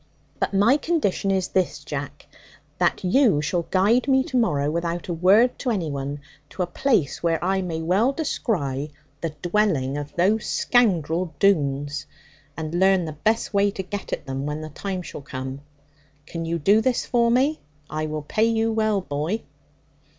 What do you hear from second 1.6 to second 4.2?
Jack that you shall guide